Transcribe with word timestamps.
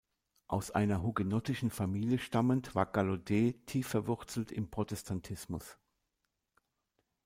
Aus 0.47 0.71
einer 0.71 1.03
hugenottischen 1.03 1.69
Familie 1.69 2.17
stammend 2.17 2.73
war 2.73 2.87
Gallaudet 2.87 3.67
tief 3.67 3.87
verwurzelt 3.89 4.51
im 4.51 4.67
Protestantismus. 4.71 5.77